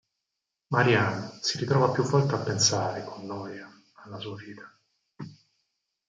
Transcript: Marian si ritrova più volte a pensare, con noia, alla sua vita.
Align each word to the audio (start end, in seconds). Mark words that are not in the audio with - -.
Marian 0.71 1.39
si 1.43 1.59
ritrova 1.59 1.91
più 1.91 2.01
volte 2.01 2.33
a 2.33 2.39
pensare, 2.39 3.03
con 3.03 3.23
noia, 3.23 3.69
alla 3.97 4.17
sua 4.17 4.35
vita. 4.35 4.75